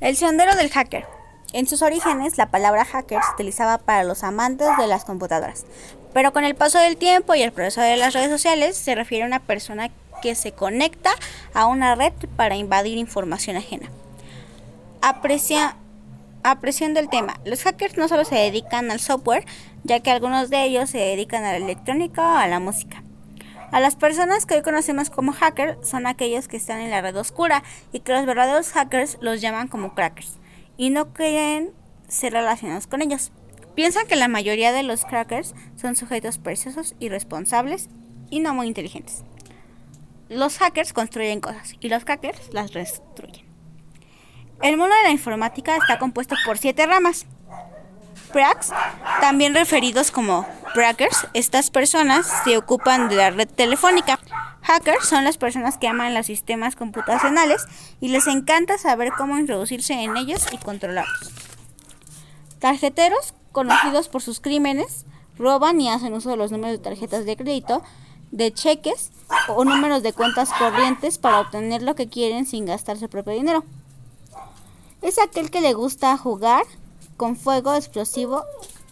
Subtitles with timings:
[0.00, 1.06] El sendero del hacker.
[1.52, 5.66] En sus orígenes, la palabra hacker se utilizaba para los amantes de las computadoras,
[6.14, 9.24] pero con el paso del tiempo y el progreso de las redes sociales se refiere
[9.24, 9.90] a una persona
[10.22, 11.10] que se conecta
[11.52, 13.90] a una red para invadir información ajena.
[15.02, 15.74] Aprecia,
[16.44, 19.46] apreciando el tema, los hackers no solo se dedican al software,
[19.82, 23.02] ya que algunos de ellos se dedican a la electrónica o a la música.
[23.70, 27.14] A las personas que hoy conocemos como hackers son aquellos que están en la red
[27.16, 27.62] oscura
[27.92, 30.38] y que los verdaderos hackers los llaman como crackers
[30.78, 31.72] y no quieren
[32.08, 33.30] ser relacionados con ellos.
[33.74, 37.90] Piensan que la mayoría de los crackers son sujetos preciosos, irresponsables
[38.30, 39.22] y no muy inteligentes.
[40.30, 43.46] Los hackers construyen cosas y los crackers las destruyen.
[44.62, 47.26] El mundo de la informática está compuesto por siete ramas.
[48.32, 48.72] Cracks,
[49.20, 50.46] también referidos como
[50.78, 54.20] crackers, estas personas se ocupan de la red telefónica.
[54.62, 57.66] Hackers son las personas que aman los sistemas computacionales
[58.00, 61.32] y les encanta saber cómo introducirse en ellos y controlarlos.
[62.60, 65.04] Tarjeteros, conocidos por sus crímenes,
[65.36, 67.82] roban y hacen uso de los números de tarjetas de crédito,
[68.30, 69.10] de cheques
[69.48, 73.64] o números de cuentas corrientes para obtener lo que quieren sin gastar su propio dinero.
[75.02, 76.62] Es aquel que le gusta jugar
[77.16, 78.44] con fuego explosivo,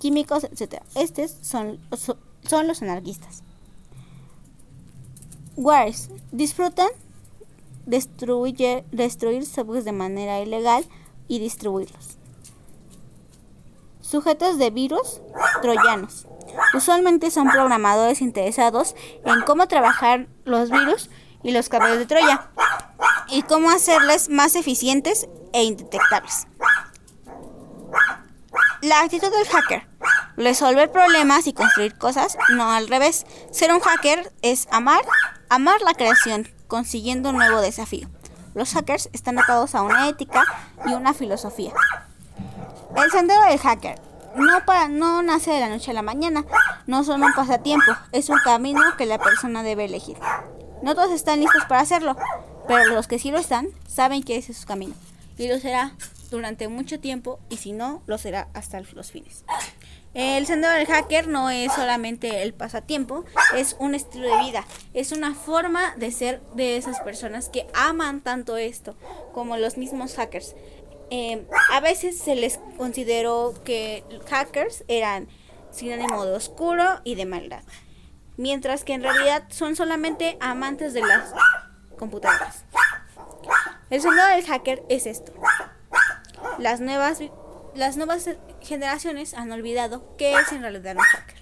[0.00, 0.82] químicos, etc.
[0.96, 1.78] Estos son,
[2.42, 3.44] son los anarquistas.
[5.56, 6.88] Wars disfrutan
[7.86, 10.84] destruir, destruir de manera ilegal
[11.28, 12.18] y distribuirlos.
[14.00, 15.20] Sujetos de virus
[15.62, 16.26] troyanos.
[16.74, 21.10] Usualmente son programadores interesados en cómo trabajar los virus
[21.42, 22.50] y los caballos de Troya
[23.28, 26.46] y cómo hacerles más eficientes e indetectables.
[28.82, 29.89] La actitud del hacker.
[30.36, 33.26] Resolver problemas y construir cosas, no al revés.
[33.50, 35.02] Ser un hacker es amar,
[35.48, 38.08] amar la creación, consiguiendo un nuevo desafío.
[38.54, 40.44] Los hackers están atados a una ética
[40.86, 41.72] y una filosofía.
[42.96, 44.00] El sendero del hacker
[44.36, 46.44] no, para, no nace de la noche a la mañana,
[46.86, 50.16] no son un pasatiempo, es un camino que la persona debe elegir.
[50.82, 52.16] No todos están listos para hacerlo,
[52.66, 54.94] pero los que sí lo están saben que ese es su camino
[55.40, 55.92] y lo será
[56.30, 59.44] durante mucho tiempo y si no, lo será hasta los fines.
[60.12, 63.24] El sendero del hacker no es solamente el pasatiempo,
[63.56, 68.20] es un estilo de vida, es una forma de ser de esas personas que aman
[68.20, 68.96] tanto esto
[69.32, 70.56] como los mismos hackers.
[71.10, 75.28] Eh, a veces se les consideró que hackers eran
[75.70, 77.62] sinónimo de oscuro y de maldad,
[78.36, 81.32] mientras que en realidad son solamente amantes de las
[81.96, 82.64] computadoras.
[83.90, 85.32] El sendero del hacker es esto.
[86.58, 87.20] Las nuevas,
[87.74, 88.28] las nuevas
[88.60, 91.39] generaciones han olvidado qué es en realidad un hacker.